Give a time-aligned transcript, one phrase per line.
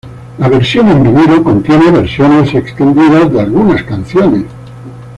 [0.39, 4.45] La versión en vinilo contiene versiones extendidas de algunas canciones.